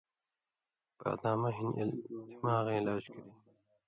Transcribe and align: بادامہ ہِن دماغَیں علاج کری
بادامہ 0.99 1.49
ہِن 1.57 1.69
دماغَیں 2.29 2.79
علاج 2.81 3.03
کری 3.13 3.31